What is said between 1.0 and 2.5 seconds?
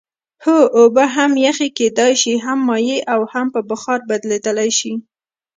هم یخ کیدای شي